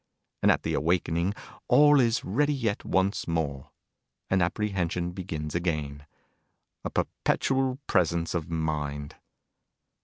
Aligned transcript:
And 0.41 0.51
at 0.51 0.63
the 0.63 0.73
awakening 0.73 1.35
all 1.67 1.99
is 1.99 2.25
ready 2.25 2.55
yet 2.55 2.83
once 2.83 3.27
more, 3.27 3.69
and 4.31 4.41
apprehension 4.41 5.11
begins 5.11 5.53
again: 5.53 6.07
a 6.83 6.89
perpetual 6.89 7.77
presence 7.85 8.33
of 8.33 8.49
mind. 8.49 9.17